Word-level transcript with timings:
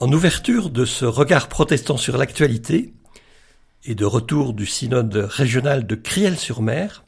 En 0.00 0.12
ouverture 0.12 0.70
de 0.70 0.84
ce 0.84 1.04
regard 1.04 1.48
protestant 1.48 1.96
sur 1.96 2.18
l'actualité 2.18 2.94
et 3.84 3.96
de 3.96 4.04
retour 4.04 4.52
du 4.52 4.64
synode 4.64 5.16
régional 5.16 5.88
de 5.88 5.96
Criel-sur-Mer, 5.96 7.04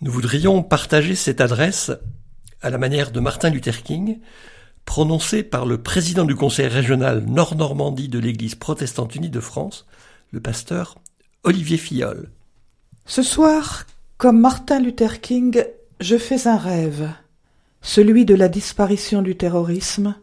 nous 0.00 0.12
voudrions 0.12 0.62
partager 0.62 1.16
cette 1.16 1.40
adresse 1.40 1.90
à 2.62 2.70
la 2.70 2.78
manière 2.78 3.10
de 3.10 3.18
Martin 3.18 3.50
Luther 3.50 3.82
King, 3.82 4.20
prononcée 4.84 5.42
par 5.42 5.66
le 5.66 5.82
président 5.82 6.24
du 6.24 6.36
conseil 6.36 6.68
régional 6.68 7.24
Nord-Normandie 7.26 8.08
de 8.08 8.20
l'Église 8.20 8.54
protestante 8.54 9.16
unie 9.16 9.30
de 9.30 9.40
France, 9.40 9.84
le 10.30 10.40
pasteur 10.40 10.98
Olivier 11.42 11.78
Fillol. 11.78 12.30
Ce 13.06 13.24
soir, 13.24 13.86
comme 14.18 14.38
Martin 14.38 14.78
Luther 14.78 15.20
King, 15.20 15.64
je 15.98 16.16
fais 16.16 16.46
un 16.46 16.58
rêve, 16.58 17.10
celui 17.82 18.24
de 18.24 18.36
la 18.36 18.48
disparition 18.48 19.20
du 19.20 19.36
terrorisme, 19.36 20.14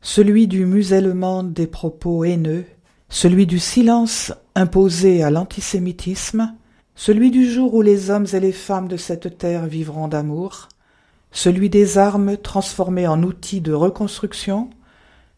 celui 0.00 0.46
du 0.46 0.64
musellement 0.64 1.42
des 1.42 1.66
propos 1.66 2.24
haineux, 2.24 2.64
celui 3.08 3.46
du 3.46 3.58
silence 3.58 4.32
imposé 4.54 5.22
à 5.22 5.30
l'antisémitisme, 5.30 6.54
celui 6.94 7.30
du 7.30 7.50
jour 7.50 7.74
où 7.74 7.82
les 7.82 8.10
hommes 8.10 8.26
et 8.32 8.40
les 8.40 8.52
femmes 8.52 8.88
de 8.88 8.96
cette 8.96 9.38
terre 9.38 9.66
vivront 9.66 10.08
d'amour, 10.08 10.68
celui 11.32 11.70
des 11.70 11.98
armes 11.98 12.36
transformées 12.36 13.06
en 13.06 13.22
outils 13.22 13.60
de 13.60 13.72
reconstruction, 13.72 14.70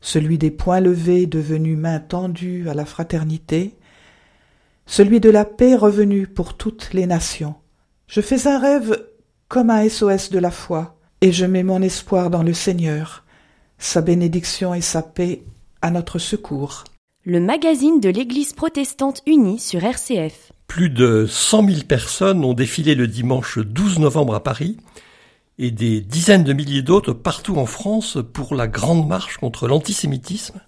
celui 0.00 0.38
des 0.38 0.50
poings 0.50 0.80
levés 0.80 1.26
devenus 1.26 1.78
mains 1.78 2.00
tendues 2.00 2.68
à 2.68 2.74
la 2.74 2.84
fraternité, 2.84 3.76
celui 4.86 5.20
de 5.20 5.30
la 5.30 5.44
paix 5.44 5.76
revenue 5.76 6.26
pour 6.26 6.56
toutes 6.56 6.92
les 6.92 7.06
nations. 7.06 7.54
Je 8.06 8.20
fais 8.20 8.48
un 8.48 8.58
rêve 8.58 9.06
comme 9.48 9.70
un 9.70 9.88
SOS 9.88 10.30
de 10.30 10.38
la 10.38 10.50
foi, 10.50 10.96
et 11.20 11.30
je 11.30 11.46
mets 11.46 11.62
mon 11.62 11.82
espoir 11.82 12.30
dans 12.30 12.42
le 12.42 12.52
Seigneur, 12.52 13.21
sa 13.82 14.00
bénédiction 14.00 14.74
et 14.74 14.80
sa 14.80 15.02
paix 15.02 15.42
à 15.80 15.90
notre 15.90 16.18
secours. 16.18 16.84
Le 17.24 17.40
magazine 17.40 18.00
de 18.00 18.08
l'Église 18.08 18.52
protestante 18.52 19.22
unie 19.26 19.58
sur 19.58 19.84
RCF. 19.84 20.52
Plus 20.66 20.88
de 20.88 21.26
100 21.28 21.68
000 21.68 21.80
personnes 21.86 22.44
ont 22.44 22.54
défilé 22.54 22.94
le 22.94 23.06
dimanche 23.06 23.58
12 23.58 23.98
novembre 23.98 24.34
à 24.34 24.42
Paris 24.42 24.76
et 25.58 25.70
des 25.70 26.00
dizaines 26.00 26.44
de 26.44 26.52
milliers 26.52 26.82
d'autres 26.82 27.12
partout 27.12 27.56
en 27.56 27.66
France 27.66 28.18
pour 28.32 28.54
la 28.54 28.68
grande 28.68 29.06
marche 29.06 29.36
contre 29.36 29.68
l'antisémitisme. 29.68 30.60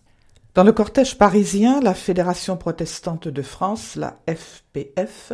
Dans 0.54 0.64
le 0.64 0.72
cortège 0.72 1.16
parisien, 1.16 1.80
la 1.80 1.94
Fédération 1.94 2.56
protestante 2.56 3.26
de 3.26 3.42
France, 3.42 3.96
la 3.96 4.18
FPF, 4.28 5.32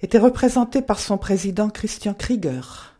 était 0.00 0.18
représentée 0.18 0.82
par 0.82 0.98
son 0.98 1.18
président 1.18 1.68
Christian 1.68 2.14
Krieger. 2.14 2.91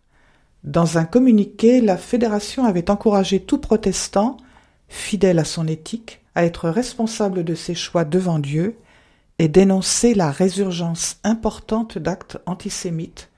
Dans 0.65 0.97
un 0.97 1.05
communiqué, 1.05 1.81
la 1.81 1.97
Fédération 1.97 2.65
avait 2.65 2.91
encouragé 2.91 3.41
tout 3.41 3.59
protestant, 3.59 4.37
fidèle 4.89 5.39
à 5.39 5.45
son 5.45 5.67
éthique, 5.67 6.21
à 6.35 6.45
être 6.45 6.69
responsable 6.69 7.43
de 7.45 7.55
ses 7.55 7.75
choix 7.75 8.05
devant 8.05 8.39
Dieu 8.39 8.77
et 9.39 9.49
dénoncer 9.49 10.15
la 10.15 10.31
résurgence 10.31 11.17
importante 11.25 11.99
d'actes 11.99 12.39
antisémites, 12.47 13.31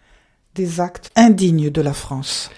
des 0.54 0.80
actes 0.80 1.10
indignes 1.16 1.70
de 1.70 1.80
la 1.80 1.94
France. 1.94 2.50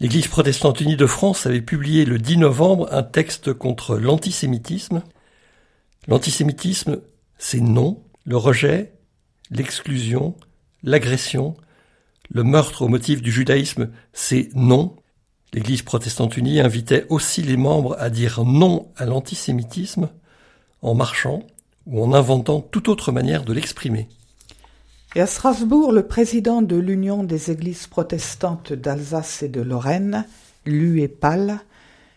L'Église 0.00 0.26
protestante 0.26 0.80
unie 0.80 0.96
de 0.96 1.06
France 1.06 1.46
avait 1.46 1.62
publié 1.62 2.04
le 2.04 2.18
10 2.18 2.38
novembre 2.38 2.88
un 2.92 3.02
texte 3.02 3.54
contre 3.54 3.96
l'antisémitisme. 3.96 5.02
L'antisémitisme, 6.08 6.98
c'est 7.38 7.60
non, 7.60 8.02
le 8.24 8.36
rejet, 8.36 8.92
l'exclusion, 9.50 10.34
l'agression, 10.82 11.56
le 12.34 12.42
meurtre 12.42 12.82
au 12.82 12.88
motif 12.88 13.22
du 13.22 13.30
judaïsme, 13.30 13.90
c'est 14.12 14.50
non. 14.54 14.96
L'Église 15.52 15.82
protestante 15.82 16.36
unie 16.36 16.60
invitait 16.60 17.06
aussi 17.08 17.42
les 17.42 17.56
membres 17.56 17.96
à 18.00 18.10
dire 18.10 18.44
non 18.44 18.88
à 18.96 19.06
l'antisémitisme 19.06 20.10
en 20.82 20.94
marchant 20.94 21.44
ou 21.86 22.02
en 22.02 22.12
inventant 22.12 22.60
toute 22.60 22.88
autre 22.88 23.12
manière 23.12 23.44
de 23.44 23.52
l'exprimer. 23.52 24.08
Et 25.14 25.20
à 25.20 25.28
Strasbourg, 25.28 25.92
le 25.92 26.08
président 26.08 26.60
de 26.60 26.74
l'Union 26.74 27.22
des 27.22 27.52
Églises 27.52 27.86
protestantes 27.86 28.72
d'Alsace 28.72 29.44
et 29.44 29.48
de 29.48 29.60
Lorraine, 29.60 30.26
l'UEPAL, 30.66 31.60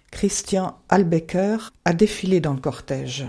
Christian 0.09 0.79
Albecker, 0.89 1.57
a 1.85 1.93
défilé 1.93 2.39
dans 2.39 2.53
le 2.53 2.59
cortège. 2.59 3.27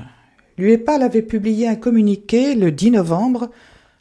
L'UEPAL 0.57 1.03
avait 1.03 1.21
publié 1.21 1.69
un 1.69 1.77
communiqué 1.77 2.55
le 2.55 2.73
10 2.73 2.93
novembre 2.93 3.51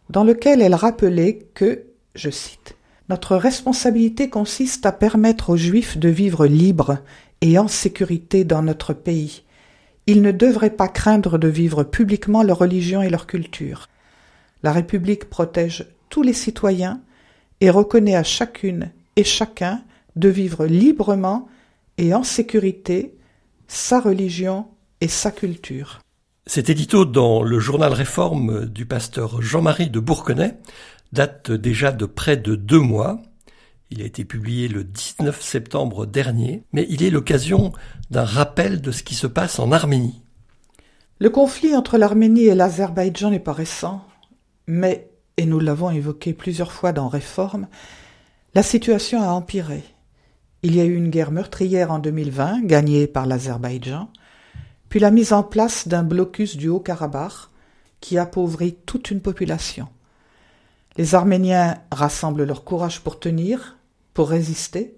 dans 0.10 0.24
lequel 0.24 0.62
elle 0.62 0.74
rappelait 0.74 1.40
que 1.54 1.84
je 2.16 2.30
cite, 2.30 2.77
Notre 3.10 3.38
responsabilité 3.38 4.30
consiste 4.30 4.86
à 4.86 4.92
permettre 4.92 5.52
aux 5.52 5.58
Juifs 5.58 5.98
de 5.98 6.10
vivre 6.10 6.46
libres 6.46 6.98
et 7.40 7.58
en 7.58 7.70
sécurité 7.70 8.44
dans 8.44 8.62
notre 8.62 8.94
pays. 8.94 9.44
Ils 10.08 10.22
ne 10.22 10.32
devraient 10.32 10.76
pas 10.76 10.90
craindre 10.90 11.38
de 11.38 11.48
vivre 11.48 11.84
publiquement 11.84 12.44
leur 12.44 12.58
religion 12.58 13.02
et 13.02 13.10
leur 13.10 13.26
culture. 13.26 13.88
La 14.62 14.74
République 14.74 15.30
protège 15.30 15.86
tous 16.10 16.22
les 16.22 16.34
citoyens 16.34 17.00
et 17.62 17.70
reconnaît 17.70 18.16
à 18.16 18.24
chacune 18.24 18.92
et 19.16 19.24
chacun 19.24 19.82
de 20.18 20.28
vivre 20.28 20.66
librement 20.66 21.48
et 21.98 22.14
en 22.14 22.24
sécurité 22.24 23.14
sa 23.68 24.02
religion 24.02 24.68
et 25.00 25.08
sa 25.08 25.32
culture. 25.32 26.00
Cet 26.46 26.70
édito 26.70 27.04
dans 27.04 27.44
le 27.44 27.60
journal 27.60 27.92
Réforme 27.92 28.66
du 28.66 28.86
pasteur 28.86 29.42
Jean-Marie 29.42 29.90
de 29.90 30.00
Bourquenay 30.00 30.58
date 31.14 31.52
déjà 31.52 31.92
de 31.92 32.06
près 32.06 32.38
de 32.38 32.56
deux 32.56 32.80
mois. 32.80 33.22
Il 33.90 34.02
a 34.02 34.06
été 34.06 34.26
publié 34.26 34.68
le 34.68 34.84
19 34.84 35.42
septembre 35.42 36.06
dernier, 36.06 36.64
mais 36.74 36.86
il 36.90 37.04
est 37.04 37.10
l'occasion 37.10 37.72
d'un 38.12 38.26
rappel 38.26 38.82
de 38.82 38.92
ce 38.92 39.04
qui 39.04 39.16
se 39.16 39.28
passe 39.28 39.60
en 39.60 39.72
Arménie. 39.72 40.22
Le 41.20 41.30
conflit 41.30 41.76
entre 41.76 41.98
l'Arménie 41.98 42.46
et 42.46 42.56
l'Azerbaïdjan 42.56 43.32
n'est 43.32 43.40
pas 43.40 43.54
récent, 43.54 44.06
mais, 44.68 45.10
et 45.38 45.46
nous 45.46 45.60
l'avons 45.60 45.90
évoqué 45.90 46.34
plusieurs 46.34 46.72
fois 46.72 46.92
dans 46.92 47.08
Réforme, 47.08 47.68
la 48.54 48.62
situation 48.62 49.22
a 49.22 49.30
empiré. 49.30 49.84
Il 50.64 50.76
y 50.76 50.82
a 50.82 50.86
eu 50.86 50.96
une 50.96 51.10
guerre 51.10 51.32
meurtrière 51.32 51.92
en 51.92 52.00
2020, 52.00 52.66
gagnée 52.66 53.08
par 53.08 53.26
l'Azerbaïdjan, 53.26 54.10
puis 54.90 55.00
la 55.00 55.12
mise 55.12 55.34
en 55.34 55.44
place 55.44 55.88
d'un 55.88 56.04
blocus 56.04 56.58
du 56.58 56.70
Haut-Karabakh 56.70 57.50
qui 58.00 58.18
appauvrit 58.18 58.76
toute 58.86 59.12
une 59.12 59.22
population. 59.22 59.88
Les 60.98 61.14
Arméniens 61.14 61.78
rassemblent 61.92 62.44
leur 62.44 62.64
courage 62.64 63.02
pour 63.02 63.20
tenir, 63.20 63.78
pour 64.16 64.30
résister. 64.30 64.98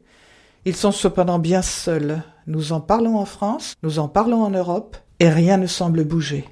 Ils 0.63 0.75
sont 0.75 0.93
cependant 0.93 1.39
bien 1.39 1.61
seuls. 1.61 2.23
Nous 2.47 2.71
en 2.71 2.79
parlons 2.79 3.17
en 3.17 3.25
France, 3.25 3.73
nous 3.83 3.99
en 3.99 4.07
parlons 4.07 4.43
en 4.43 4.49
Europe, 4.49 4.97
et 5.19 5.29
rien 5.29 5.57
ne 5.57 5.67
semble 5.67 6.05
bouger. 6.05 6.45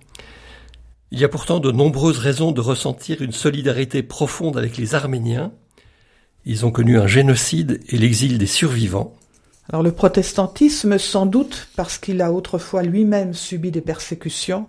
Il 1.12 1.20
y 1.20 1.24
a 1.24 1.30
pourtant 1.30 1.60
de 1.60 1.72
nombreuses 1.72 2.18
raisons 2.18 2.52
de 2.52 2.60
ressentir 2.60 3.22
une 3.22 3.32
solidarité 3.32 4.04
profonde 4.04 4.58
avec 4.58 4.76
les 4.76 4.94
Arméniens. 4.94 5.54
Ils 6.44 6.66
ont 6.66 6.72
connu 6.72 7.00
un 7.00 7.08
génocide 7.08 7.80
et 7.88 7.98
l'exil 7.98 8.38
des 8.38 8.46
survivants. 8.46 9.16
Alors 9.70 9.84
le 9.84 9.94
protestantisme, 9.94 10.98
sans 10.98 11.26
doute 11.26 11.70
parce 11.78 11.98
qu'il 11.98 12.22
a 12.22 12.34
autrefois 12.34 12.84
lui-même 12.84 13.34
subi 13.34 13.72
des 13.72 13.82
persécutions, 13.82 14.68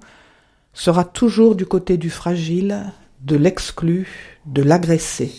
sera 0.72 1.04
toujours 1.04 1.56
du 1.56 1.66
côté 1.66 1.96
du 1.96 2.10
fragile, 2.10 2.92
de 3.20 3.36
l'exclu, 3.36 4.08
de 4.46 4.62
l'agressé. 4.62 5.32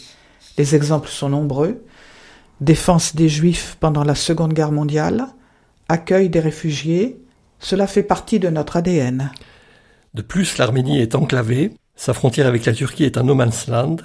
Les 0.58 0.76
exemples 0.76 1.10
sont 1.10 1.30
nombreux. 1.30 1.84
Défense 2.62 3.16
des 3.16 3.30
Juifs 3.30 3.78
pendant 3.80 4.04
la 4.04 4.16
Seconde 4.16 4.54
Guerre 4.54 4.72
mondiale, 4.72 5.28
accueil 5.88 6.30
des 6.30 6.42
réfugiés, 6.42 7.22
cela 7.60 7.88
fait 7.88 8.04
partie 8.04 8.40
de 8.40 8.50
notre 8.50 8.78
ADN. 8.78 9.32
De 10.14 10.22
plus, 10.22 10.58
l'Arménie 10.58 11.00
est 11.00 11.16
enclavée, 11.16 11.72
sa 11.96 12.14
frontière 12.14 12.48
avec 12.48 12.66
la 12.66 12.74
Turquie 12.74 13.04
est 13.04 13.18
un 13.18 13.24
no 13.24 13.36
man's 13.36 13.68
land. 13.68 13.98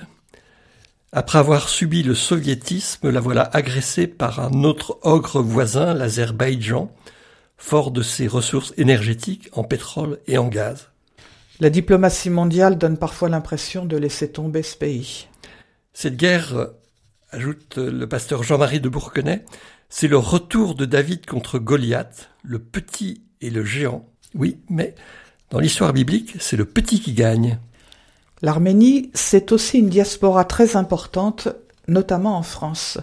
Après 1.12 1.38
avoir 1.38 1.69
subi 1.69 2.03
le 2.03 2.15
soviétisme, 2.15 3.11
la 3.11 3.21
voilà 3.21 3.43
agressée 3.53 4.06
par 4.09 4.41
un 4.41 4.65
autre 4.65 4.99
ogre 5.03 5.41
voisin, 5.41 5.94
l'Azerbaïdjan, 5.94 6.91
fort 7.56 7.93
de 7.93 8.03
ses 8.03 8.26
ressources 8.26 8.75
énergétiques 8.76 9.49
en 9.53 9.62
pétrole 9.62 10.19
et 10.26 10.38
en 10.38 10.49
gaz. 10.49 10.91
La 11.61 11.71
diplomatie 11.71 12.31
mondiale 12.31 12.79
donne 12.79 12.99
parfois 12.99 13.29
l'impression 13.29 13.85
de 13.85 13.97
laisser 13.97 14.31
tomber 14.31 14.62
ce 14.62 14.77
pays. 14.77 15.29
Cette 15.93 16.17
guerre, 16.17 16.71
ajoute 17.31 17.79
le 17.79 18.09
pasteur 18.09 18.43
Jean-Marie 18.43 18.81
de 18.81 18.89
Bourquenay, 18.89 19.45
c'est 19.89 20.09
le 20.09 20.19
retour 20.19 20.75
de 20.75 20.85
David 20.85 21.27
contre 21.27 21.61
Goliath, 21.61 22.31
le 22.43 22.59
petit 22.59 23.23
et 23.41 23.51
le 23.51 23.65
géant. 23.65 24.05
Oui, 24.35 24.59
mais 24.69 24.97
Dans 25.51 25.61
l'histoire 25.61 25.93
biblique, 25.93 26.35
c'est 26.41 26.56
le 26.56 26.65
petit 26.65 27.01
qui 27.01 27.12
gagne. 27.12 27.61
L'Arménie, 28.43 29.11
c'est 29.15 29.53
aussi 29.53 29.79
une 29.79 29.89
diaspora 29.89 30.45
très 30.45 30.75
importante, 30.75 31.49
notamment 31.87 32.37
en 32.37 32.43
France. 32.43 32.99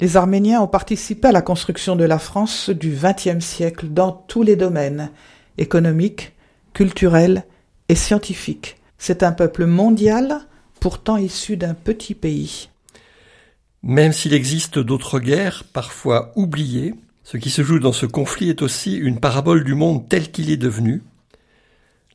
Les 0.00 0.16
Arméniens 0.16 0.60
ont 0.60 0.68
participé 0.68 1.28
à 1.28 1.32
la 1.32 1.42
construction 1.42 1.96
de 1.96 2.04
la 2.04 2.20
France 2.20 2.70
du 2.70 2.96
XXe 2.96 3.44
siècle 3.44 3.88
dans 3.88 4.12
tous 4.12 4.44
les 4.44 4.54
domaines 4.54 5.10
économiques, 5.58 6.32
culturels 6.78 7.44
et 7.88 7.96
scientifiques. 7.96 8.76
C'est 8.98 9.24
un 9.24 9.32
peuple 9.32 9.66
mondial, 9.66 10.42
pourtant 10.78 11.16
issu 11.16 11.56
d'un 11.56 11.74
petit 11.74 12.14
pays. 12.14 12.68
Même 13.82 14.12
s'il 14.12 14.32
existe 14.32 14.78
d'autres 14.78 15.18
guerres, 15.18 15.64
parfois 15.72 16.30
oubliées, 16.36 16.94
ce 17.24 17.36
qui 17.36 17.50
se 17.50 17.64
joue 17.64 17.80
dans 17.80 17.92
ce 17.92 18.06
conflit 18.06 18.48
est 18.48 18.62
aussi 18.62 18.94
une 18.94 19.18
parabole 19.18 19.64
du 19.64 19.74
monde 19.74 20.08
tel 20.08 20.30
qu'il 20.30 20.52
est 20.52 20.56
devenu. 20.56 21.02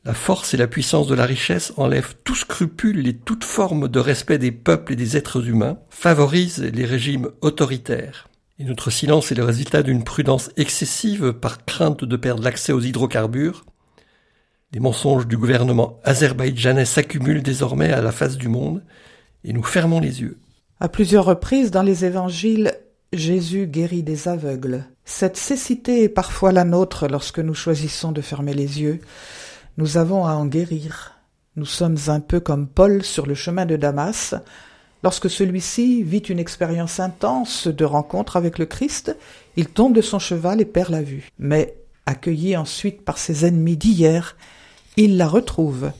La 0.02 0.14
force 0.14 0.54
et 0.54 0.56
la 0.56 0.66
puissance 0.66 1.08
de 1.08 1.14
la 1.14 1.26
richesse 1.26 1.74
enlèvent 1.76 2.14
tout 2.24 2.34
scrupule 2.34 3.06
et 3.06 3.12
toute 3.12 3.44
forme 3.44 3.86
de 3.88 4.00
respect 4.00 4.38
des 4.38 4.50
peuples 4.50 4.94
et 4.94 4.96
des 4.96 5.18
êtres 5.18 5.46
humains, 5.46 5.76
favorisent 5.90 6.64
les 6.72 6.86
régimes 6.86 7.28
autoritaires. 7.42 8.28
Et 8.58 8.64
notre 8.64 8.88
silence 8.88 9.30
est 9.30 9.34
le 9.34 9.44
résultat 9.44 9.82
d'une 9.82 10.04
prudence 10.04 10.48
excessive 10.56 11.34
par 11.34 11.66
crainte 11.66 12.02
de 12.02 12.16
perdre 12.16 12.42
l'accès 12.42 12.72
aux 12.72 12.80
hydrocarbures. 12.80 13.66
Les 14.74 14.80
mensonges 14.80 15.28
du 15.28 15.36
gouvernement 15.36 16.00
azerbaïdjanais 16.02 16.84
s'accumulent 16.84 17.44
désormais 17.44 17.92
à 17.92 18.02
la 18.02 18.10
face 18.10 18.36
du 18.36 18.48
monde 18.48 18.82
et 19.44 19.52
nous 19.52 19.62
fermons 19.62 20.00
les 20.00 20.20
yeux. 20.20 20.36
À 20.80 20.88
plusieurs 20.88 21.26
reprises 21.26 21.70
dans 21.70 21.84
les 21.84 22.04
évangiles, 22.04 22.74
Jésus 23.12 23.68
guérit 23.68 24.02
des 24.02 24.26
aveugles. 24.26 24.84
Cette 25.04 25.36
cécité 25.36 26.02
est 26.02 26.08
parfois 26.08 26.50
la 26.50 26.64
nôtre 26.64 27.06
lorsque 27.06 27.38
nous 27.38 27.54
choisissons 27.54 28.10
de 28.10 28.20
fermer 28.20 28.52
les 28.52 28.82
yeux. 28.82 28.98
Nous 29.76 29.96
avons 29.96 30.26
à 30.26 30.32
en 30.32 30.46
guérir. 30.46 31.20
Nous 31.54 31.66
sommes 31.66 31.98
un 32.08 32.18
peu 32.18 32.40
comme 32.40 32.66
Paul 32.66 33.04
sur 33.04 33.26
le 33.26 33.34
chemin 33.34 33.66
de 33.66 33.76
Damas. 33.76 34.34
Lorsque 35.04 35.30
celui-ci 35.30 36.02
vit 36.02 36.18
une 36.18 36.40
expérience 36.40 36.98
intense 36.98 37.68
de 37.68 37.84
rencontre 37.84 38.36
avec 38.36 38.58
le 38.58 38.66
Christ, 38.66 39.16
il 39.56 39.68
tombe 39.68 39.94
de 39.94 40.00
son 40.00 40.18
cheval 40.18 40.60
et 40.60 40.64
perd 40.64 40.90
la 40.90 41.02
vue. 41.02 41.28
Mais, 41.38 41.76
accueilli 42.06 42.56
ensuite 42.56 43.04
par 43.04 43.18
ses 43.18 43.46
ennemis 43.46 43.76
d'hier, 43.76 44.34
il 44.96 45.16
la 45.16 45.28
retrouve. 45.28 45.92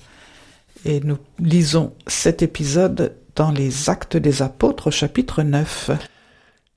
Et 0.84 1.00
nous 1.00 1.18
lisons 1.38 1.94
cet 2.06 2.42
épisode 2.42 3.16
dans 3.36 3.50
les 3.50 3.88
Actes 3.90 4.16
des 4.16 4.42
Apôtres 4.42 4.90
chapitre 4.90 5.42
9. 5.42 5.90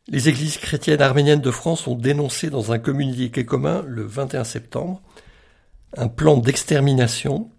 Les 0.09 0.29
églises 0.29 0.57
chrétiennes 0.57 1.01
arméniennes 1.01 1.41
de 1.41 1.51
France 1.51 1.85
ont 1.87 1.95
dénoncé 1.95 2.49
dans 2.49 2.71
un 2.71 2.79
communiqué 2.79 3.45
commun 3.45 3.83
le 3.85 4.03
21 4.03 4.45
septembre 4.45 5.01
un 5.95 6.07
plan 6.07 6.37
d'extermination 6.37 7.49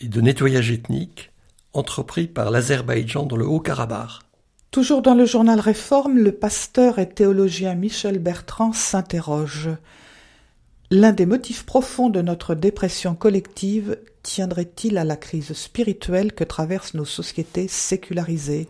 et 0.00 0.08
de 0.08 0.20
nettoyage 0.20 0.70
ethnique 0.70 1.30
entrepris 1.72 2.26
par 2.26 2.50
l'Azerbaïdjan 2.50 3.26
dans 3.26 3.36
le 3.36 3.46
Haut-Karabakh. 3.46 4.20
Toujours 4.70 5.02
dans 5.02 5.14
le 5.14 5.24
journal 5.24 5.60
Réforme, 5.60 6.18
le 6.18 6.32
pasteur 6.32 6.98
et 6.98 7.08
théologien 7.08 7.74
Michel 7.74 8.18
Bertrand 8.18 8.72
s'interroge. 8.72 9.68
L'un 10.92 11.12
des 11.12 11.24
motifs 11.24 11.64
profonds 11.64 12.10
de 12.10 12.20
notre 12.20 12.56
dépression 12.56 13.14
collective 13.14 13.96
tiendrait-il 14.24 14.98
à 14.98 15.04
la 15.04 15.16
crise 15.16 15.52
spirituelle 15.52 16.32
que 16.32 16.42
traversent 16.42 16.94
nos 16.94 17.04
sociétés 17.04 17.68
sécularisées? 17.68 18.68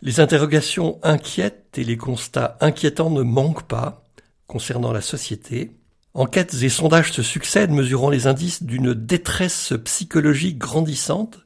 Les 0.00 0.20
interrogations 0.20 0.98
inquiètes 1.02 1.76
et 1.76 1.84
les 1.84 1.98
constats 1.98 2.56
inquiétants 2.62 3.10
ne 3.10 3.20
manquent 3.20 3.68
pas 3.68 4.08
concernant 4.46 4.90
la 4.90 5.02
société. 5.02 5.72
Enquêtes 6.14 6.54
et 6.62 6.70
sondages 6.70 7.12
se 7.12 7.22
succèdent 7.22 7.72
mesurant 7.72 8.08
les 8.08 8.26
indices 8.26 8.62
d'une 8.62 8.94
détresse 8.94 9.74
psychologique 9.84 10.56
grandissante, 10.56 11.40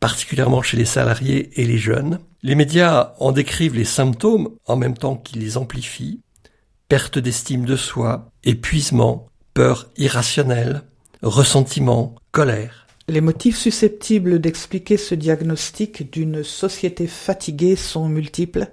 particulièrement 0.00 0.62
chez 0.62 0.78
les 0.78 0.84
salariés 0.84 1.60
et 1.60 1.64
les 1.64 1.78
jeunes. 1.78 2.18
Les 2.42 2.56
médias 2.56 3.14
en 3.20 3.30
décrivent 3.30 3.76
les 3.76 3.84
symptômes 3.84 4.56
en 4.66 4.74
même 4.74 4.98
temps 4.98 5.16
qu'ils 5.16 5.40
les 5.42 5.56
amplifient. 5.56 6.22
Perte 6.88 7.18
d'estime 7.18 7.64
de 7.64 7.74
soi, 7.74 8.30
épuisement, 8.44 9.26
peur 9.54 9.90
irrationnelle, 9.96 10.82
ressentiment, 11.20 12.14
colère. 12.30 12.86
Les 13.08 13.20
motifs 13.20 13.58
susceptibles 13.58 14.40
d'expliquer 14.40 14.96
ce 14.96 15.16
diagnostic 15.16 16.12
d'une 16.12 16.44
société 16.44 17.08
fatiguée 17.08 17.74
sont 17.74 18.08
multiples. 18.08 18.68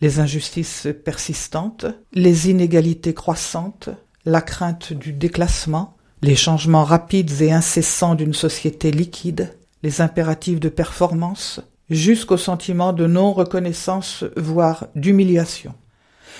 Les 0.00 0.18
injustices 0.18 0.88
persistantes, 1.04 1.86
les 2.12 2.50
inégalités 2.50 3.14
croissantes, 3.14 3.88
la 4.24 4.40
crainte 4.40 4.92
du 4.92 5.12
déclassement, 5.12 5.96
les 6.22 6.34
changements 6.34 6.84
rapides 6.84 7.40
et 7.40 7.52
incessants 7.52 8.16
d'une 8.16 8.34
société 8.34 8.90
liquide, 8.90 9.56
les 9.84 10.00
impératifs 10.00 10.58
de 10.58 10.68
performance, 10.68 11.60
jusqu'au 11.88 12.36
sentiment 12.36 12.92
de 12.92 13.06
non-reconnaissance, 13.06 14.24
voire 14.36 14.88
d'humiliation 14.96 15.72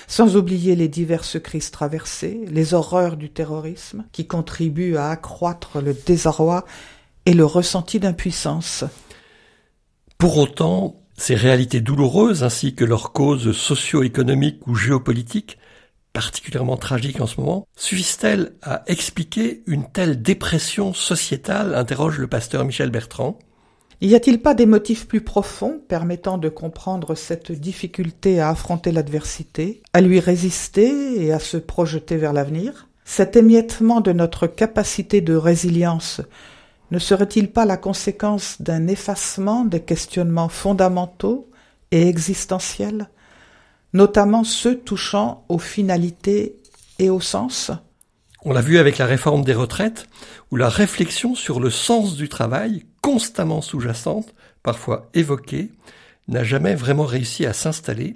sans 0.07 0.35
oublier 0.35 0.75
les 0.75 0.87
diverses 0.87 1.39
crises 1.39 1.71
traversées, 1.71 2.41
les 2.47 2.73
horreurs 2.73 3.17
du 3.17 3.29
terrorisme, 3.29 4.05
qui 4.11 4.27
contribuent 4.27 4.97
à 4.97 5.09
accroître 5.09 5.81
le 5.81 5.93
désarroi 5.93 6.65
et 7.25 7.33
le 7.33 7.45
ressenti 7.45 7.99
d'impuissance. 7.99 8.85
Pour 10.17 10.37
autant, 10.37 10.99
ces 11.17 11.35
réalités 11.35 11.81
douloureuses 11.81 12.43
ainsi 12.43 12.75
que 12.75 12.85
leurs 12.85 13.11
causes 13.11 13.51
socio-économiques 13.51 14.65
ou 14.67 14.75
géopolitiques, 14.75 15.57
particulièrement 16.13 16.77
tragiques 16.77 17.21
en 17.21 17.27
ce 17.27 17.39
moment, 17.39 17.67
suffisent-elles 17.75 18.53
à 18.61 18.83
expliquer 18.87 19.63
une 19.67 19.89
telle 19.89 20.21
dépression 20.21 20.93
sociétale 20.93 21.75
interroge 21.75 22.17
le 22.17 22.27
pasteur 22.27 22.65
Michel 22.65 22.89
Bertrand. 22.89 23.37
Y 24.01 24.15
a-t-il 24.15 24.41
pas 24.41 24.53
des 24.53 24.65
motifs 24.65 25.07
plus 25.07 25.19
profonds 25.19 25.81
permettant 25.89 26.37
de 26.37 26.47
comprendre 26.47 27.15
cette 27.15 27.51
difficulté 27.51 28.39
à 28.39 28.49
affronter 28.49 28.93
l'adversité, 28.93 29.81
à 29.91 29.99
lui 29.99 30.21
résister 30.21 31.25
et 31.25 31.33
à 31.33 31.39
se 31.39 31.57
projeter 31.57 32.15
vers 32.15 32.31
l'avenir? 32.31 32.87
Cet 33.03 33.35
émiettement 33.35 33.99
de 33.99 34.13
notre 34.13 34.47
capacité 34.47 35.19
de 35.19 35.35
résilience 35.35 36.21
ne 36.91 36.99
serait-il 36.99 37.51
pas 37.51 37.65
la 37.65 37.75
conséquence 37.75 38.61
d'un 38.61 38.87
effacement 38.87 39.65
des 39.65 39.81
questionnements 39.81 40.47
fondamentaux 40.47 41.49
et 41.91 42.07
existentiels, 42.07 43.09
notamment 43.91 44.45
ceux 44.45 44.77
touchant 44.77 45.43
aux 45.49 45.59
finalités 45.59 46.55
et 46.99 47.09
au 47.09 47.19
sens? 47.19 47.71
On 48.45 48.53
l'a 48.53 48.61
vu 48.61 48.77
avec 48.77 48.97
la 48.97 49.05
réforme 49.05 49.43
des 49.43 49.53
retraites, 49.53 50.07
où 50.51 50.55
la 50.55 50.69
réflexion 50.69 51.35
sur 51.35 51.59
le 51.59 51.69
sens 51.69 52.15
du 52.15 52.29
travail, 52.29 52.85
constamment 53.09 53.61
sous-jacente, 53.61 54.35
parfois 54.61 55.09
évoquée, 55.15 55.71
n'a 56.27 56.43
jamais 56.43 56.75
vraiment 56.75 57.05
réussi 57.05 57.47
à 57.47 57.53
s'installer. 57.53 58.15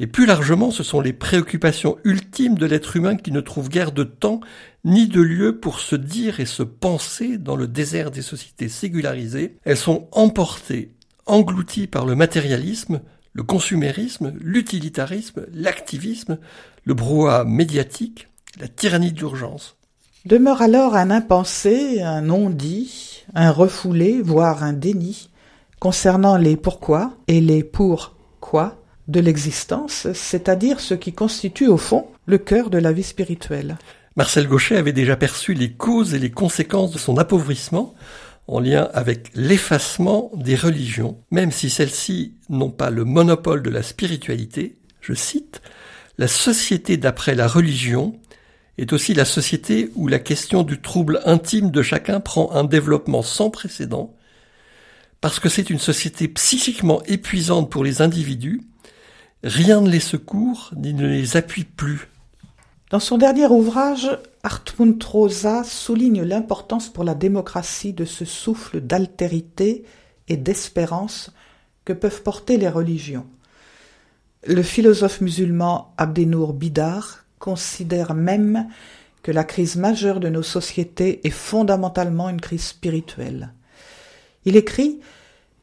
Et 0.00 0.06
plus 0.06 0.24
largement, 0.24 0.70
ce 0.70 0.82
sont 0.82 1.02
les 1.02 1.12
préoccupations 1.12 1.98
ultimes 2.02 2.56
de 2.56 2.64
l'être 2.64 2.96
humain 2.96 3.16
qui 3.16 3.30
ne 3.30 3.42
trouvent 3.42 3.68
guère 3.68 3.92
de 3.92 4.04
temps 4.04 4.40
ni 4.86 5.06
de 5.06 5.20
lieu 5.20 5.60
pour 5.60 5.80
se 5.80 5.96
dire 5.96 6.40
et 6.40 6.46
se 6.46 6.62
penser 6.62 7.36
dans 7.36 7.56
le 7.56 7.68
désert 7.68 8.10
des 8.10 8.22
sociétés 8.22 8.70
ségularisées. 8.70 9.58
Elles 9.64 9.76
sont 9.76 10.08
emportées, 10.12 10.94
englouties 11.26 11.86
par 11.86 12.06
le 12.06 12.14
matérialisme, 12.14 13.02
le 13.34 13.42
consumérisme, 13.42 14.32
l'utilitarisme, 14.40 15.44
l'activisme, 15.52 16.38
le 16.84 16.94
brouhaha 16.94 17.44
médiatique, 17.44 18.28
la 18.58 18.68
tyrannie 18.68 19.12
de 19.12 19.18
l'urgence. 19.18 19.76
Demeure 20.24 20.62
alors 20.62 20.94
un 20.94 21.10
impensé, 21.10 22.00
un 22.00 22.20
non-dit, 22.20 23.24
un 23.34 23.50
refoulé, 23.50 24.22
voire 24.22 24.62
un 24.62 24.72
déni, 24.72 25.30
concernant 25.80 26.36
les 26.36 26.56
pourquoi 26.56 27.14
et 27.26 27.40
les 27.40 27.64
pourquoi 27.64 28.80
de 29.08 29.18
l'existence, 29.18 30.06
c'est-à-dire 30.14 30.78
ce 30.78 30.94
qui 30.94 31.12
constitue 31.12 31.66
au 31.66 31.76
fond 31.76 32.06
le 32.26 32.38
cœur 32.38 32.70
de 32.70 32.78
la 32.78 32.92
vie 32.92 33.02
spirituelle. 33.02 33.78
Marcel 34.14 34.46
Gauchet 34.46 34.76
avait 34.76 34.92
déjà 34.92 35.16
perçu 35.16 35.54
les 35.54 35.72
causes 35.72 36.14
et 36.14 36.20
les 36.20 36.30
conséquences 36.30 36.92
de 36.92 36.98
son 36.98 37.18
appauvrissement 37.18 37.94
en 38.46 38.60
lien 38.60 38.90
avec 38.94 39.30
l'effacement 39.34 40.30
des 40.36 40.54
religions, 40.54 41.18
même 41.32 41.50
si 41.50 41.68
celles-ci 41.68 42.34
n'ont 42.48 42.70
pas 42.70 42.90
le 42.90 43.04
monopole 43.04 43.62
de 43.62 43.70
la 43.70 43.82
spiritualité, 43.82 44.76
je 45.00 45.14
cite, 45.14 45.62
la 46.18 46.28
société 46.28 46.96
d'après 46.96 47.34
la 47.34 47.48
religion 47.48 48.20
est 48.78 48.92
aussi 48.92 49.14
la 49.14 49.24
société 49.24 49.90
où 49.94 50.08
la 50.08 50.18
question 50.18 50.62
du 50.62 50.80
trouble 50.80 51.20
intime 51.24 51.70
de 51.70 51.82
chacun 51.82 52.20
prend 52.20 52.52
un 52.52 52.64
développement 52.64 53.22
sans 53.22 53.50
précédent, 53.50 54.14
parce 55.20 55.38
que 55.38 55.48
c'est 55.48 55.70
une 55.70 55.78
société 55.78 56.28
psychiquement 56.28 57.02
épuisante 57.04 57.70
pour 57.70 57.84
les 57.84 58.02
individus, 58.02 58.62
rien 59.44 59.80
ne 59.80 59.90
les 59.90 60.00
secourt 60.00 60.70
ni 60.76 60.94
ne 60.94 61.06
les 61.06 61.36
appuie 61.36 61.64
plus. 61.64 62.08
Dans 62.90 63.00
son 63.00 63.18
dernier 63.18 63.46
ouvrage, 63.46 64.18
Hartmut 64.42 65.02
Rosa 65.02 65.64
souligne 65.64 66.22
l'importance 66.22 66.92
pour 66.92 67.04
la 67.04 67.14
démocratie 67.14 67.92
de 67.92 68.04
ce 68.04 68.24
souffle 68.24 68.80
d'altérité 68.80 69.84
et 70.28 70.36
d'espérance 70.36 71.32
que 71.84 71.92
peuvent 71.92 72.22
porter 72.22 72.58
les 72.58 72.68
religions. 72.68 73.26
Le 74.46 74.62
philosophe 74.62 75.20
musulman 75.20 75.94
Abdenour 75.96 76.52
Bidar 76.52 77.21
considère 77.42 78.14
même 78.14 78.68
que 79.24 79.32
la 79.32 79.42
crise 79.42 79.74
majeure 79.74 80.20
de 80.20 80.28
nos 80.28 80.44
sociétés 80.44 81.26
est 81.26 81.30
fondamentalement 81.30 82.28
une 82.28 82.40
crise 82.40 82.64
spirituelle. 82.64 83.52
Il 84.44 84.56
écrit 84.56 85.00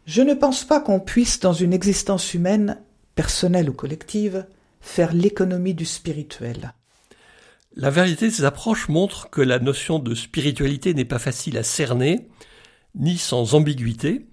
Je 0.05 0.21
ne 0.21 0.33
pense 0.33 0.65
pas 0.65 0.81
qu'on 0.81 1.00
puisse, 1.00 1.39
dans 1.39 1.53
une 1.53 1.71
existence 1.71 2.33
humaine, 2.33 2.77
personnelle 3.15 3.69
ou 3.69 3.74
collective, 3.74 4.45
faire 4.81 5.13
l'économie 5.13 5.74
du 5.74 5.86
spirituel. 5.86 6.74
La 7.77 7.89
vérité 7.89 8.27
de 8.27 8.33
ces 8.33 8.43
approches 8.43 8.89
montre 8.89 9.29
que 9.29 9.41
la 9.41 9.59
notion 9.59 10.00
de 10.00 10.15
spiritualité 10.15 10.93
n'est 10.93 11.05
pas 11.05 11.19
facile 11.19 11.57
à 11.57 11.63
cerner, 11.63 12.27
ni 12.93 13.17
sans 13.17 13.55
ambiguïté. 13.55 14.27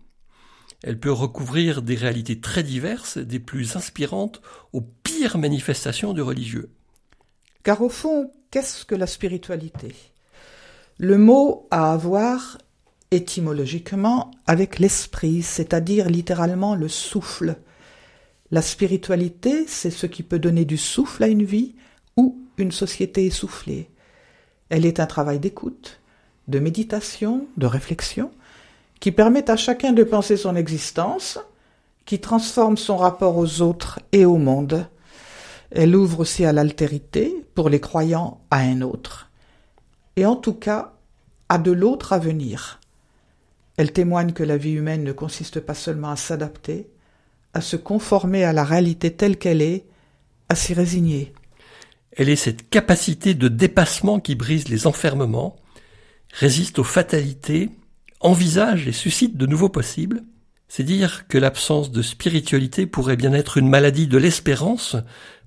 Elle 0.83 0.99
peut 0.99 1.13
recouvrir 1.13 1.83
des 1.83 1.95
réalités 1.95 2.41
très 2.41 2.65
diverses, 2.65 3.19
des 3.19 3.39
plus 3.39 3.77
inspirantes 3.77 4.43
aux 4.73 4.81
pires 4.83 5.39
manifestations 5.39 6.13
du 6.13 6.23
religieux. 6.23 6.76
Car 7.67 7.83
au 7.83 7.89
fond, 7.89 8.31
qu'est-ce 8.53 8.85
que 8.85 8.95
la 8.95 9.09
spiritualité? 9.09 9.93
Le 10.99 11.19
mot 11.19 11.67
a 11.73 11.95
à 11.95 11.97
voir 11.97 12.59
étymologiquement 13.11 14.31
avec 14.47 14.79
l'esprit, 14.79 15.43
c'est-à-dire 15.43 16.09
littéralement 16.09 16.77
le 16.77 16.87
souffle. 16.87 17.57
La 18.53 18.63
spiritualité, 18.63 19.65
c'est 19.67 19.91
ce 19.91 20.07
qui 20.07 20.23
peut 20.23 20.39
donner 20.39 20.65
du 20.65 20.77
souffle 20.77 21.25
à 21.25 21.27
une 21.27 21.43
vie 21.43 21.75
ou 22.17 22.39
une 22.57 22.71
société 22.71 23.27
essoufflée. 23.27 23.91
Elle 24.69 24.87
est 24.87 25.01
un 25.01 25.07
travail 25.07 25.41
d'écoute, 25.41 25.99
de 26.47 26.61
méditation, 26.61 27.49
de 27.57 27.67
réflexion, 27.67 28.31
qui 29.01 29.11
permet 29.11 29.51
à 29.51 29.57
chacun 29.57 29.93
de 29.93 30.05
penser 30.05 30.37
son 30.37 30.55
existence, 30.55 31.41
qui 32.05 32.21
transforme 32.21 32.77
son 32.77 32.97
rapport 32.97 33.37
aux 33.37 33.61
autres 33.61 33.99
et 34.13 34.25
au 34.25 34.37
monde. 34.37 34.87
Elle 35.71 35.97
ouvre 35.97 36.21
aussi 36.21 36.45
à 36.45 36.53
l'altérité, 36.53 37.45
pour 37.55 37.69
les 37.69 37.81
croyants 37.81 38.41
à 38.51 38.59
un 38.59 38.83
autre, 38.83 39.31
et 40.17 40.27
en 40.27 40.37
tout 40.37 40.55
cas 40.55 40.95
à 41.49 41.59
de 41.59 41.73
l'autre 41.73 42.13
à 42.13 42.19
venir. 42.19 42.81
Elle 43.77 43.93
témoigne 43.93 44.33
que 44.33 44.43
la 44.43 44.57
vie 44.57 44.73
humaine 44.73 45.05
ne 45.05 45.13
consiste 45.13 45.61
pas 45.61 45.75
seulement 45.75 46.11
à 46.11 46.17
s'adapter, 46.17 46.89
à 47.55 47.61
se 47.61 47.77
conformer 47.77 48.45
à 48.45 48.53
la 48.53 48.65
réalité 48.65 49.13
telle 49.13 49.39
qu'elle 49.39 49.63
est, 49.63 49.87
à 50.49 50.55
s'y 50.55 50.75
résigner. 50.75 51.33
Elle 52.13 52.29
est 52.29 52.37
cette 52.37 52.69
capacité 52.71 53.35
de 53.35 53.49
dépassement 53.49 54.21
qui 54.21 54.35
brise 54.35 54.69
les 54.69 54.87
enfermements, 54.87 55.57
résiste 56.33 56.79
aux 56.79 56.85
fatalités, 56.85 57.71
envisage 58.21 58.89
et 58.89 58.93
suscite 58.93 59.37
de 59.37 59.47
nouveaux 59.47 59.69
possibles. 59.69 60.23
C'est 60.69 60.83
dire 60.83 61.29
que 61.29 61.39
l'absence 61.39 61.91
de 61.93 62.03
spiritualité 62.03 62.87
pourrait 62.87 63.17
bien 63.17 63.33
être 63.35 63.59
une 63.59 63.69
maladie 63.69 64.09
de 64.09 64.19
l'espérance 64.19 64.97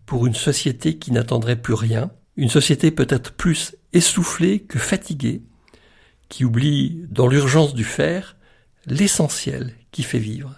pour 0.09 0.25
une 0.25 0.33
société 0.33 0.97
qui 0.97 1.11
n'attendrait 1.11 1.61
plus 1.61 1.75
rien, 1.75 2.09
une 2.35 2.49
société 2.49 2.89
peut-être 2.89 3.31
plus 3.31 3.75
essoufflée 3.93 4.61
que 4.61 4.79
fatiguée, 4.79 5.43
qui 6.29 6.43
oublie 6.45 7.05
dans 7.11 7.27
l'urgence 7.27 7.75
du 7.75 7.83
faire 7.83 8.35
l'essentiel 8.87 9.75
qui 9.91 10.01
fait 10.01 10.17
vivre. 10.17 10.55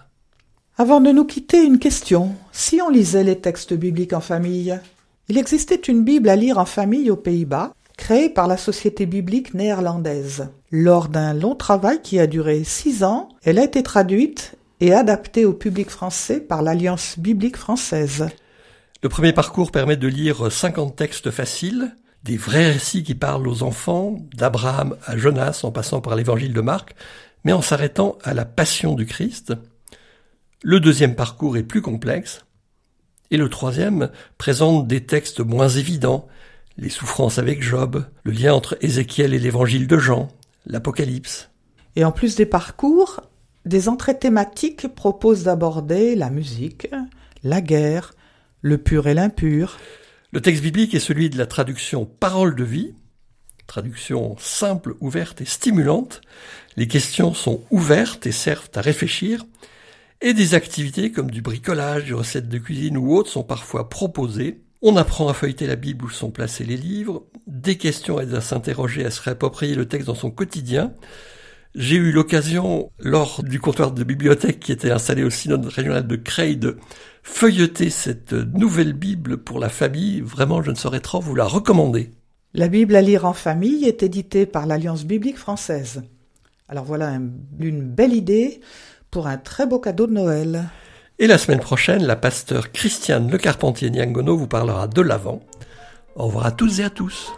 Avant 0.78 1.02
de 1.02 1.12
nous 1.12 1.26
quitter, 1.26 1.62
une 1.62 1.78
question. 1.78 2.34
Si 2.50 2.80
on 2.80 2.88
lisait 2.88 3.24
les 3.24 3.40
textes 3.40 3.74
bibliques 3.74 4.14
en 4.14 4.22
famille 4.22 4.80
Il 5.28 5.36
existait 5.36 5.82
une 5.86 6.02
Bible 6.02 6.30
à 6.30 6.36
lire 6.36 6.56
en 6.56 6.64
famille 6.64 7.10
aux 7.10 7.16
Pays-Bas, 7.16 7.74
créée 7.98 8.30
par 8.30 8.48
la 8.48 8.56
Société 8.56 9.04
biblique 9.04 9.52
néerlandaise. 9.52 10.48
Lors 10.70 11.08
d'un 11.08 11.34
long 11.34 11.56
travail 11.56 12.00
qui 12.02 12.18
a 12.18 12.26
duré 12.26 12.64
six 12.64 13.04
ans, 13.04 13.28
elle 13.42 13.58
a 13.58 13.64
été 13.64 13.82
traduite 13.82 14.54
et 14.80 14.94
adaptée 14.94 15.44
au 15.44 15.52
public 15.52 15.90
français 15.90 16.40
par 16.40 16.62
l'Alliance 16.62 17.18
biblique 17.18 17.58
française. 17.58 18.30
Le 19.02 19.08
premier 19.08 19.32
parcours 19.32 19.72
permet 19.72 19.96
de 19.96 20.06
lire 20.06 20.52
50 20.52 20.94
textes 20.94 21.32
faciles, 21.32 21.96
des 22.22 22.36
vrais 22.36 22.70
récits 22.70 23.02
qui 23.02 23.16
parlent 23.16 23.48
aux 23.48 23.64
enfants, 23.64 24.16
d'Abraham 24.32 24.96
à 25.04 25.16
Jonas 25.16 25.62
en 25.64 25.72
passant 25.72 26.00
par 26.00 26.14
l'évangile 26.14 26.52
de 26.52 26.60
Marc, 26.60 26.94
mais 27.42 27.52
en 27.52 27.62
s'arrêtant 27.62 28.16
à 28.22 28.32
la 28.32 28.44
passion 28.44 28.94
du 28.94 29.04
Christ. 29.04 29.54
Le 30.62 30.78
deuxième 30.78 31.16
parcours 31.16 31.56
est 31.56 31.64
plus 31.64 31.82
complexe, 31.82 32.44
et 33.32 33.38
le 33.38 33.48
troisième 33.48 34.12
présente 34.38 34.86
des 34.86 35.04
textes 35.04 35.40
moins 35.40 35.68
évidents, 35.68 36.28
les 36.78 36.88
souffrances 36.88 37.40
avec 37.40 37.60
Job, 37.60 38.06
le 38.22 38.30
lien 38.30 38.54
entre 38.54 38.76
Ézéchiel 38.82 39.34
et 39.34 39.40
l'évangile 39.40 39.88
de 39.88 39.98
Jean, 39.98 40.28
l'Apocalypse. 40.64 41.50
Et 41.96 42.04
en 42.04 42.12
plus 42.12 42.36
des 42.36 42.46
parcours, 42.46 43.20
des 43.64 43.88
entrées 43.88 44.16
thématiques 44.20 44.86
proposent 44.94 45.42
d'aborder 45.42 46.14
la 46.14 46.30
musique, 46.30 46.86
la 47.42 47.60
guerre, 47.60 48.12
le 48.62 48.78
pur 48.78 49.06
et 49.08 49.14
l'impur. 49.14 49.78
Le 50.32 50.40
texte 50.40 50.62
biblique 50.62 50.94
est 50.94 51.00
celui 51.00 51.28
de 51.28 51.36
la 51.36 51.46
traduction 51.46 52.06
parole 52.06 52.54
de 52.54 52.64
vie, 52.64 52.94
traduction 53.66 54.36
simple, 54.38 54.94
ouverte 55.00 55.40
et 55.40 55.44
stimulante. 55.44 56.22
Les 56.76 56.88
questions 56.88 57.34
sont 57.34 57.62
ouvertes 57.70 58.26
et 58.26 58.32
servent 58.32 58.70
à 58.74 58.80
réfléchir, 58.80 59.44
et 60.22 60.32
des 60.32 60.54
activités 60.54 61.10
comme 61.10 61.30
du 61.30 61.42
bricolage, 61.42 62.06
des 62.06 62.12
recettes 62.14 62.48
de 62.48 62.58
cuisine 62.58 62.96
ou 62.96 63.14
autres 63.14 63.30
sont 63.30 63.42
parfois 63.42 63.88
proposées. 63.88 64.62
On 64.80 64.96
apprend 64.96 65.28
à 65.28 65.34
feuilleter 65.34 65.66
la 65.66 65.76
Bible 65.76 66.04
où 66.04 66.10
sont 66.10 66.30
placés 66.30 66.64
les 66.64 66.76
livres, 66.76 67.24
des 67.46 67.76
questions 67.76 68.20
aident 68.20 68.34
à 68.34 68.40
s'interroger, 68.40 69.04
à 69.04 69.10
se 69.10 69.20
réapproprier 69.20 69.74
le 69.74 69.86
texte 69.86 70.06
dans 70.06 70.14
son 70.14 70.30
quotidien. 70.30 70.94
J'ai 71.74 71.96
eu 71.96 72.12
l'occasion, 72.12 72.90
lors 72.98 73.42
du 73.42 73.58
comptoir 73.58 73.92
de 73.92 74.04
bibliothèque 74.04 74.60
qui 74.60 74.72
était 74.72 74.90
installé 74.90 75.24
au 75.24 75.30
synode 75.30 75.64
régional 75.66 76.06
de 76.06 76.16
Creil, 76.16 76.56
de 76.56 76.78
feuilleter 77.22 77.90
cette 77.90 78.32
nouvelle 78.32 78.92
Bible 78.92 79.38
pour 79.38 79.58
la 79.58 79.68
famille. 79.68 80.20
Vraiment, 80.20 80.62
je 80.62 80.70
ne 80.70 80.76
saurais 80.76 81.00
trop 81.00 81.20
vous 81.20 81.34
la 81.34 81.44
recommander. 81.44 82.10
La 82.54 82.68
Bible 82.68 82.96
à 82.96 83.02
lire 83.02 83.24
en 83.24 83.32
famille 83.32 83.84
est 83.86 84.02
éditée 84.02 84.44
par 84.44 84.66
l'Alliance 84.66 85.04
biblique 85.04 85.38
française. 85.38 86.02
Alors 86.68 86.84
voilà 86.84 87.18
une 87.60 87.82
belle 87.82 88.12
idée 88.12 88.60
pour 89.10 89.26
un 89.26 89.38
très 89.38 89.66
beau 89.66 89.78
cadeau 89.78 90.06
de 90.06 90.12
Noël. 90.12 90.64
Et 91.18 91.26
la 91.26 91.38
semaine 91.38 91.60
prochaine, 91.60 92.04
la 92.04 92.16
pasteur 92.16 92.72
Christiane 92.72 93.30
Le 93.30 93.38
Carpentier 93.38 93.90
Niangono 93.90 94.36
vous 94.36 94.48
parlera 94.48 94.88
de 94.88 95.00
l'Avent. 95.02 95.40
Au 96.16 96.26
revoir 96.26 96.46
à 96.46 96.52
toutes 96.52 96.78
et 96.78 96.84
à 96.84 96.90
tous. 96.90 97.32